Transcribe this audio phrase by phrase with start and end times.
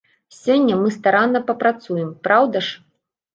[0.35, 2.81] Сёння мы старанна папрацуем, праўда ж?